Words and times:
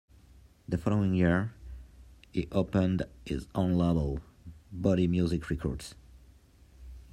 The 0.67 0.79
following 0.79 1.13
year, 1.13 1.53
he 2.31 2.47
opened 2.51 3.03
his 3.23 3.45
own 3.53 3.73
label, 3.73 4.19
Body 4.71 5.05
Music 5.05 5.47
Records. 5.47 5.93